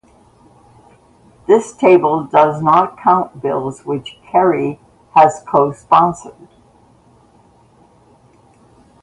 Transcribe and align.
This 1.45 1.73
table 1.73 2.23
does 2.23 2.59
not 2.59 2.97
count 2.97 3.39
bills 3.39 3.85
which 3.85 4.17
Kerry 4.25 4.79
has 5.13 5.43
co-sponsored. 5.47 6.47